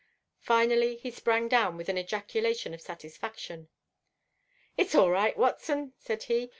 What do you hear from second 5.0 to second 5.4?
right,